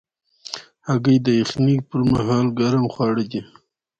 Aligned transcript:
هګۍ 0.87 1.17
د 1.25 1.27
یخنۍ 1.41 1.77
پر 1.87 1.99
مهال 2.11 2.45
ګرم 2.59 2.85
خواړه 2.93 3.23
دي. 3.31 3.41